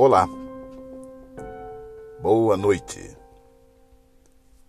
[0.00, 0.28] Olá,
[2.22, 3.18] boa noite.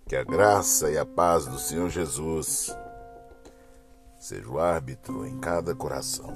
[0.07, 2.75] Que a graça e a paz do Senhor Jesus
[4.20, 6.36] seja o árbitro em cada coração.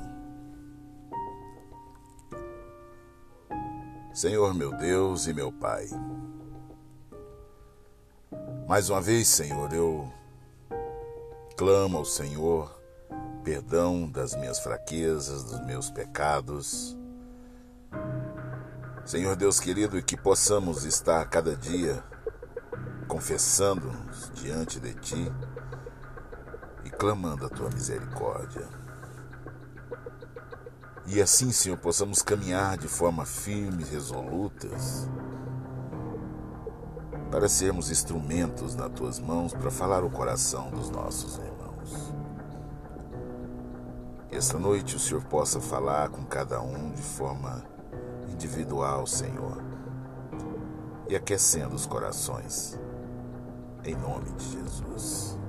[4.13, 5.87] Senhor meu Deus e meu Pai,
[8.67, 10.07] mais uma vez, Senhor, eu
[11.57, 12.79] clamo ao Senhor
[13.43, 16.95] perdão das minhas fraquezas, dos meus pecados
[19.05, 22.01] Senhor Deus querido, que possamos estar cada dia
[23.05, 25.31] confessando-nos diante de Ti
[26.85, 28.65] e clamando a Tua misericórdia.
[31.05, 35.09] E assim, Senhor, possamos caminhar de forma firme resolutas
[37.29, 42.13] para sermos instrumentos nas Tuas mãos para falar o coração dos nossos irmãos.
[44.31, 47.72] Esta noite o Senhor possa falar com cada um de forma
[48.43, 49.63] individual, Senhor,
[51.07, 52.77] e aquecendo os corações,
[53.85, 55.39] em nome de Jesus.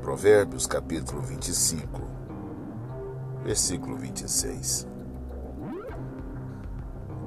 [0.00, 2.00] Provérbios capítulo 25,
[3.44, 4.88] versículo 26.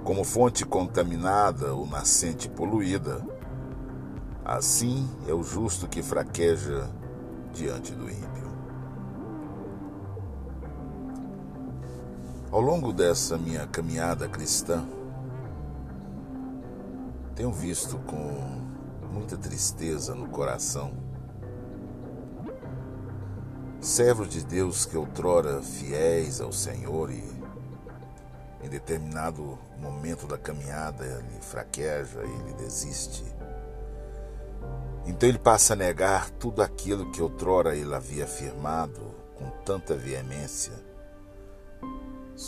[0.04, 3.24] Como fonte contaminada ou nascente poluída,
[4.44, 6.90] assim é o justo que fraqueja
[7.54, 8.53] diante do ímpio.
[12.54, 14.88] Ao longo dessa minha caminhada cristã,
[17.34, 20.94] tenho visto com muita tristeza no coração
[23.81, 27.24] servos de Deus que outrora fiéis ao Senhor e
[28.64, 33.26] em determinado momento da caminhada ele fraqueja, ele desiste.
[35.08, 39.02] Então ele passa a negar tudo aquilo que outrora ele havia afirmado
[39.40, 40.93] com tanta veemência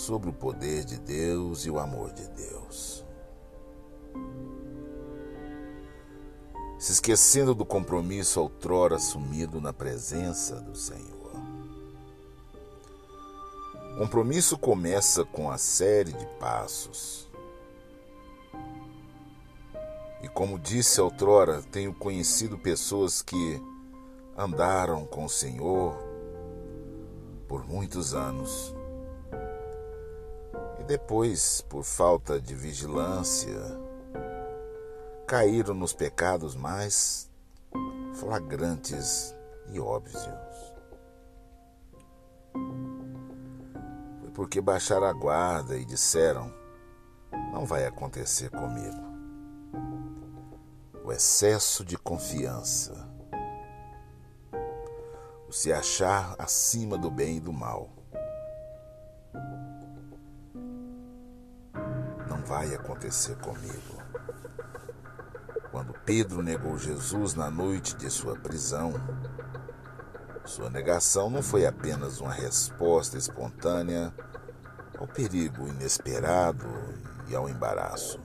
[0.06, 3.04] sobre o poder de Deus e o amor de Deus.
[6.78, 11.32] Se esquecendo do compromisso outrora assumido na presença do Senhor.
[13.96, 17.28] O compromisso começa com a série de passos.
[20.22, 23.60] E como disse outrora, tenho conhecido pessoas que
[24.38, 25.98] andaram com o Senhor
[27.48, 28.76] por muitos anos
[30.84, 33.60] depois, por falta de vigilância,
[35.26, 37.30] caíram nos pecados mais
[38.14, 39.36] flagrantes
[39.72, 40.30] e óbvios.
[44.20, 46.54] Foi porque baixaram a guarda e disseram:
[47.52, 49.04] Não vai acontecer comigo.
[51.04, 53.08] O excesso de confiança,
[55.48, 57.95] o se achar acima do bem e do mal
[62.66, 64.02] vai acontecer comigo.
[65.72, 68.94] Quando Pedro negou Jesus na noite de sua prisão,
[70.46, 74.12] sua negação não foi apenas uma resposta espontânea
[74.98, 76.66] ao perigo inesperado
[77.28, 78.20] e ao embaraço.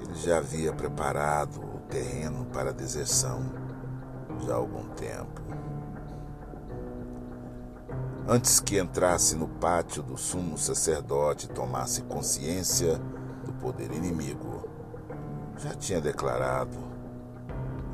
[0.00, 3.52] Ele já havia preparado o terreno para a deserção
[4.46, 5.40] já há algum tempo.
[8.28, 13.00] Antes que entrasse no pátio do sumo sacerdote e tomasse consciência
[13.44, 14.68] do poder inimigo,
[15.58, 16.76] já tinha declarado,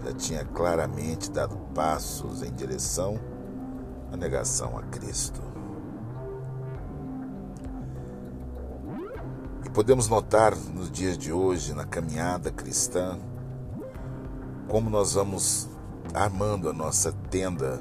[0.05, 3.19] já tinha claramente dado passos em direção
[4.13, 5.41] à negação a Cristo.
[9.65, 13.19] E podemos notar nos dias de hoje, na caminhada cristã,
[14.69, 15.69] como nós vamos
[16.13, 17.81] armando a nossa tenda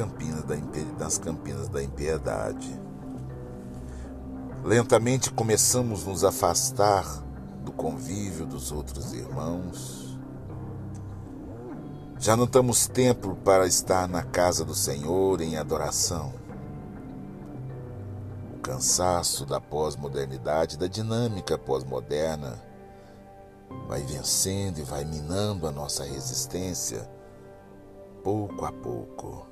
[0.00, 0.56] Campinas da,
[0.98, 2.80] nas Campinas da Impiedade.
[4.64, 7.04] Lentamente começamos a nos afastar
[7.62, 10.18] do convívio dos outros irmãos.
[12.18, 16.32] Já não temos tempo para estar na casa do Senhor em adoração.
[18.54, 22.58] O cansaço da pós-modernidade, da dinâmica pós-moderna,
[23.86, 27.06] vai vencendo e vai minando a nossa resistência
[28.24, 29.49] pouco a pouco.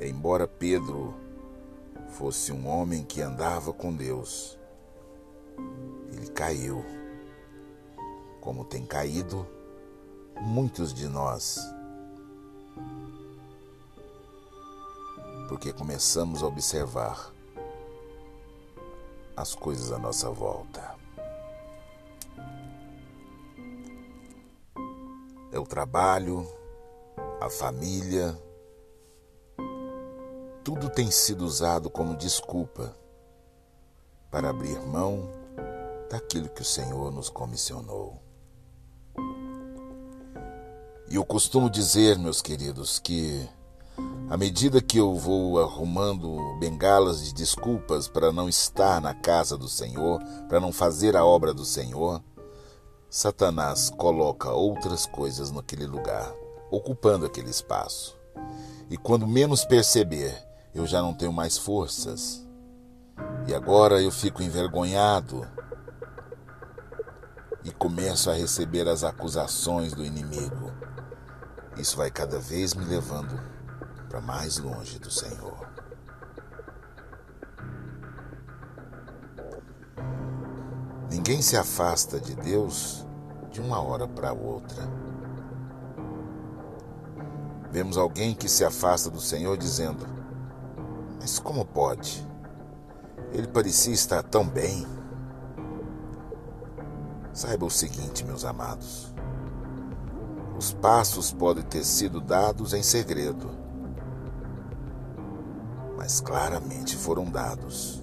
[0.00, 1.12] Embora Pedro
[2.10, 4.56] fosse um homem que andava com Deus,
[6.12, 6.84] ele caiu,
[8.40, 9.44] como tem caído
[10.40, 11.58] muitos de nós,
[15.48, 17.32] porque começamos a observar
[19.36, 20.94] as coisas à nossa volta.
[25.50, 26.46] É o trabalho,
[27.40, 28.38] a família,
[30.68, 32.94] tudo tem sido usado como desculpa
[34.30, 35.26] para abrir mão
[36.10, 38.20] daquilo que o Senhor nos comissionou.
[41.08, 43.48] E eu costumo dizer, meus queridos, que
[44.28, 49.70] à medida que eu vou arrumando bengalas de desculpas para não estar na casa do
[49.70, 52.22] Senhor, para não fazer a obra do Senhor,
[53.08, 56.30] Satanás coloca outras coisas naquele lugar,
[56.70, 58.14] ocupando aquele espaço.
[58.90, 62.46] E quando menos perceber, eu já não tenho mais forças.
[63.46, 65.46] E agora eu fico envergonhado
[67.64, 70.72] e começo a receber as acusações do inimigo.
[71.76, 73.40] Isso vai cada vez me levando
[74.08, 75.68] para mais longe do Senhor.
[81.10, 83.06] Ninguém se afasta de Deus
[83.50, 84.82] de uma hora para outra.
[87.70, 90.17] Vemos alguém que se afasta do Senhor dizendo:
[91.28, 92.26] Mas como pode?
[93.34, 94.86] Ele parecia estar tão bem.
[97.34, 99.14] Saiba o seguinte, meus amados:
[100.56, 103.50] os passos podem ter sido dados em segredo,
[105.98, 108.02] mas claramente foram dados.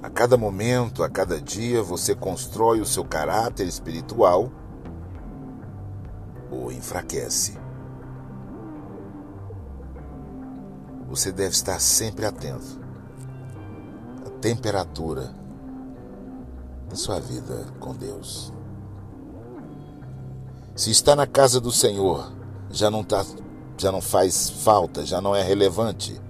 [0.00, 4.48] A cada momento, a cada dia, você constrói o seu caráter espiritual
[6.52, 7.65] ou enfraquece.
[11.08, 12.80] Você deve estar sempre atento
[14.26, 15.34] à temperatura
[16.88, 18.52] da sua vida com Deus.
[20.74, 22.32] Se está na casa do Senhor,
[22.70, 23.24] já não tá,
[23.78, 26.20] já não faz falta, já não é relevante.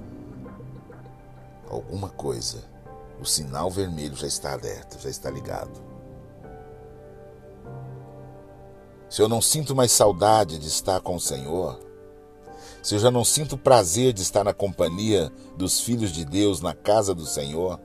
[1.68, 2.76] Alguma coisa
[3.20, 5.84] o sinal vermelho já está alerta, já está ligado.
[9.08, 11.78] Se eu não sinto mais saudade de estar com o Senhor,
[12.82, 16.74] se eu já não sinto prazer de estar na companhia dos filhos de Deus na
[16.74, 17.80] casa do Senhor,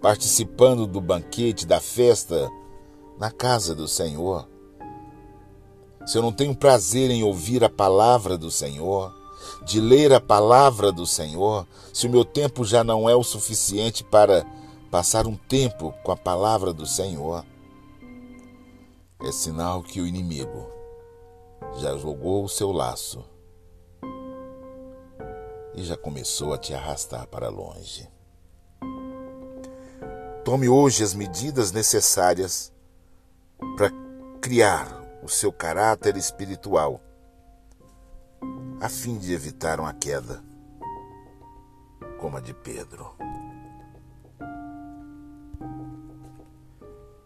[0.00, 2.50] participando do banquete, da festa
[3.18, 4.48] na casa do Senhor,
[6.04, 9.14] se eu não tenho prazer em ouvir a palavra do Senhor,
[9.64, 14.02] de ler a palavra do Senhor, se o meu tempo já não é o suficiente
[14.02, 14.44] para
[14.90, 17.44] passar um tempo com a palavra do Senhor,
[19.22, 20.81] é sinal que o inimigo
[21.76, 23.24] já jogou o seu laço
[25.74, 28.08] e já começou a te arrastar para longe.
[30.44, 32.72] Tome hoje as medidas necessárias
[33.76, 33.90] para
[34.40, 37.00] criar o seu caráter espiritual
[38.80, 40.42] a fim de evitar uma queda
[42.18, 43.14] como a de Pedro.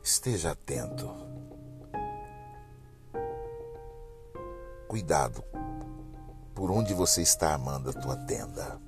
[0.03, 1.26] Esteja atento.
[4.97, 5.45] Cuidado
[6.55, 8.81] por onde você está amando a tua tenda.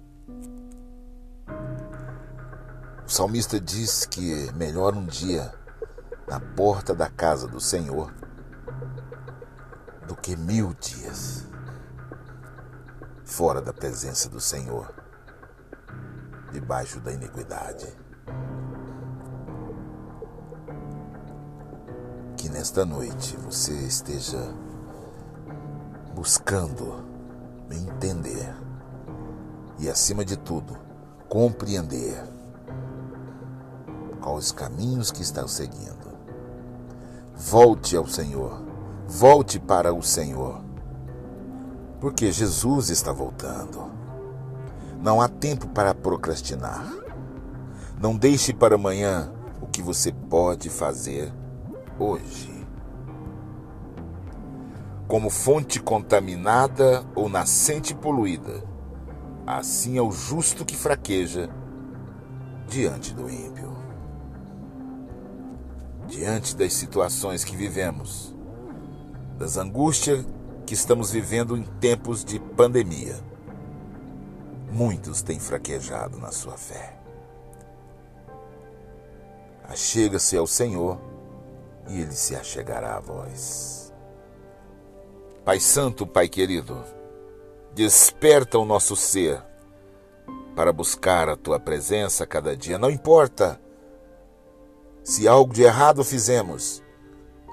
[3.07, 5.53] O salmista diz que melhor um dia
[6.27, 8.11] na porta da casa do Senhor
[10.07, 11.47] do que mil dias
[13.23, 14.91] fora da presença do Senhor,
[16.51, 17.87] debaixo da iniquidade.
[22.35, 24.39] Que nesta noite você esteja
[26.19, 27.05] buscando
[27.71, 28.53] entender
[29.79, 30.77] e, acima de tudo,
[31.29, 32.21] compreender
[34.21, 36.09] quais caminhos que está seguindo.
[37.37, 38.61] Volte ao Senhor,
[39.07, 40.61] volte para o Senhor
[42.01, 43.89] porque Jesus está voltando.
[45.01, 46.85] Não há tempo para procrastinar.
[48.01, 49.31] Não deixe para amanhã
[49.63, 51.33] o que você pode fazer
[51.97, 52.58] hoje.
[55.09, 58.63] Como fonte contaminada ou nascente poluída,
[59.47, 61.49] assim é o justo que fraqueja
[62.69, 63.75] diante do ímpio.
[66.07, 68.37] Diante das situações que vivemos,
[69.39, 70.27] das angústias
[70.67, 73.17] que estamos vivendo em tempos de pandemia.
[74.71, 76.99] Muitos têm fraquejado na sua fé.
[79.67, 81.01] Achega-se ao Senhor
[81.89, 83.88] e ele se achegará a vós.
[85.49, 86.85] Pai Santo, Pai querido,
[87.75, 89.43] desperta o nosso ser
[90.55, 92.77] para buscar a tua presença cada dia.
[92.77, 93.59] Não importa
[95.03, 96.83] se algo de errado fizemos,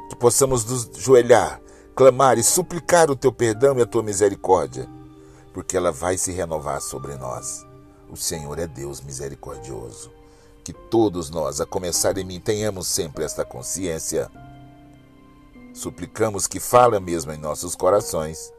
[0.10, 1.62] que possamos nos joelhar
[1.96, 4.90] clamar e suplicar o teu perdão e a tua misericórdia,
[5.54, 7.66] porque ela vai se renovar sobre nós.
[8.10, 10.12] O Senhor é Deus misericordioso.
[10.66, 14.30] Que todos nós, a começar em mim, tenhamos sempre esta consciência.
[15.76, 18.52] Suplicamos que fale mesmo em nossos corações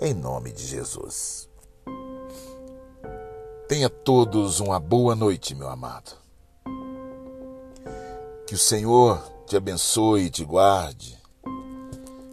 [0.00, 1.48] em nome de Jesus.
[3.68, 6.12] Tenha todos uma boa noite, meu amado.
[8.46, 11.20] Que o Senhor te abençoe e te guarde.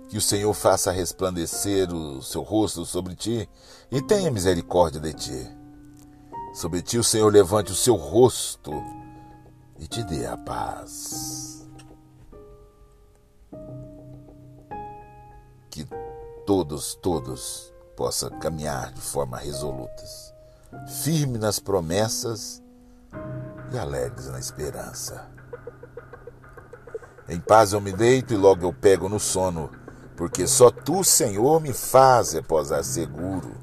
[0.08, 3.50] Que o Senhor faça resplandecer o seu rosto sobre ti
[3.92, 5.50] e tenha misericórdia de ti.
[6.54, 8.72] Sobre ti o Senhor levante o seu rosto
[9.80, 11.53] e te dê a paz.
[15.86, 20.34] Que todos, todos possam caminhar de forma resolutas,
[21.04, 22.62] firme nas promessas
[23.72, 25.30] e alegres na esperança.
[27.28, 29.70] Em paz eu me deito e logo eu pego no sono,
[30.16, 33.56] porque só tu, Senhor, me faz repousar seguro.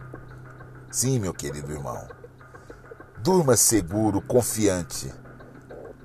[0.91, 2.21] Sim, meu querido irmão
[3.23, 5.12] Durma seguro, confiante,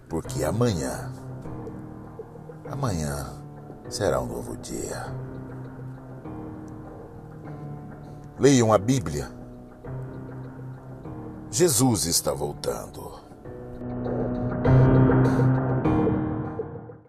[0.10, 1.10] porque amanhã,
[2.69, 3.31] amanhã
[3.88, 5.05] será um novo dia.
[8.38, 9.32] Leiam a Bíblia.
[11.50, 13.25] Jesus está voltando.